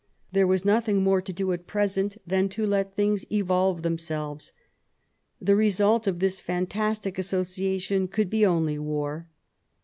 There 0.31 0.47
was 0.47 0.65
nothing 0.65 1.03
more 1.03 1.21
to 1.21 1.31
do 1.31 1.51
at 1.53 1.67
present 1.67 2.17
than 2.25 2.49
to 2.49 2.65
let 2.65 2.95
things 2.95 3.23
evolve 3.31 3.83
themselves. 3.83 4.51
The 5.39 5.55
result 5.55 6.07
of 6.07 6.17
this 6.17 6.39
fan 6.39 6.65
tastic 6.65 7.19
association 7.19 8.07
could 8.07 8.31
be 8.31 8.43
only 8.43 8.79
war. 8.79 9.27